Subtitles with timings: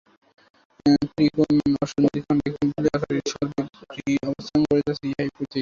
[1.09, 5.49] ত্রিকোণ-অস্থিখণ্ডে কুণ্ডলী-আকারে সর্পটি অবস্থান করিতেছে, ইহাই প্রতীক।